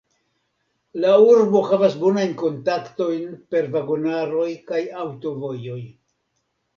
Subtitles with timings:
[1.01, 5.79] La urbo havas bonajn kontaktojn per vagonaroj kaj aŭtovojoj.